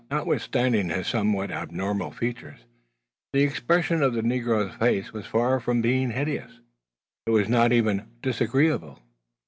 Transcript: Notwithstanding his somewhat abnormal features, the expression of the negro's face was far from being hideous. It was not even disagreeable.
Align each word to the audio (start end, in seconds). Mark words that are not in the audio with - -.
Notwithstanding 0.09 0.89
his 0.89 1.05
somewhat 1.05 1.51
abnormal 1.51 2.09
features, 2.09 2.61
the 3.33 3.43
expression 3.43 4.01
of 4.01 4.13
the 4.15 4.23
negro's 4.23 4.73
face 4.77 5.13
was 5.13 5.27
far 5.27 5.59
from 5.59 5.79
being 5.83 6.09
hideous. 6.09 6.59
It 7.27 7.29
was 7.29 7.47
not 7.47 7.71
even 7.71 8.07
disagreeable. 8.23 8.97